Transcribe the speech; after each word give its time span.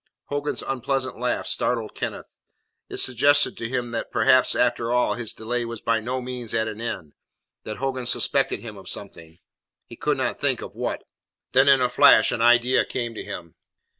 Hogan's 0.29 0.63
unpleasant 0.63 1.19
laugh 1.19 1.45
startled 1.45 1.93
Kenneth. 1.93 2.39
It 2.89 2.97
suggested 2.97 3.55
to 3.57 3.69
him 3.69 3.91
that 3.91 4.09
perhaps, 4.09 4.55
after 4.55 4.91
all, 4.91 5.13
his 5.13 5.31
delay 5.31 5.63
was 5.63 5.79
by 5.79 5.99
no 5.99 6.19
means 6.21 6.55
at 6.55 6.67
an 6.67 6.81
end; 6.81 7.13
that 7.65 7.77
Hogan 7.77 8.07
suspected 8.07 8.61
him 8.61 8.77
of 8.77 8.89
something 8.89 9.37
he 9.85 9.95
could 9.95 10.17
not 10.17 10.39
think 10.39 10.63
of 10.63 10.73
what. 10.73 11.03
Then 11.51 11.69
in 11.69 11.81
a 11.81 11.87
flash 11.87 12.31
an 12.31 12.41
idea 12.41 12.83
came 12.83 13.13
to 13.13 13.23
him. 13.23 13.53